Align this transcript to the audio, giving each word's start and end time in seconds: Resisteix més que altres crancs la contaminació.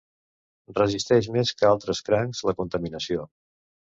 Resisteix 0.77 1.29
més 1.35 1.51
que 1.59 1.67
altres 1.73 2.01
crancs 2.07 2.41
la 2.51 2.55
contaminació. 2.63 3.27